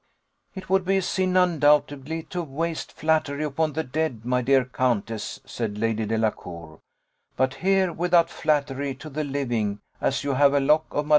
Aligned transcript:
"It 0.55 0.67
would 0.67 0.83
be 0.83 0.97
a 0.97 1.01
sin, 1.03 1.37
undoubtedly, 1.37 2.23
to 2.31 2.41
waste 2.41 2.91
flattery 2.91 3.43
upon 3.43 3.73
the 3.73 3.83
dead, 3.83 4.25
my 4.25 4.41
dear 4.41 4.65
countess," 4.65 5.39
said 5.45 5.77
Lady 5.77 6.07
Delacour; 6.07 6.79
"but 7.37 7.53
here, 7.61 7.93
without 7.93 8.31
flattery 8.31 8.95
to 8.95 9.11
the 9.11 9.23
living, 9.23 9.79
as 10.01 10.23
you 10.23 10.33
have 10.33 10.55
a 10.55 10.59
lock 10.59 10.85
of 10.89 11.05
Mad. 11.05 11.09